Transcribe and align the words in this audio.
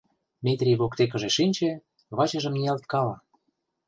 —Метрий 0.45 0.77
воктекыже 0.81 1.29
шинче, 1.37 1.71
вачыжым 2.17 2.53
ниялткала. 2.57 3.15